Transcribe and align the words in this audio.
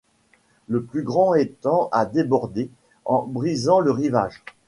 Le 0.67 0.81
plus 0.83 1.03
grand 1.03 1.35
étang 1.35 1.87
a 1.91 2.07
débordé, 2.07 2.71
en 3.05 3.21
brisant 3.21 3.79
le 3.81 3.91
rivage. 3.91 4.43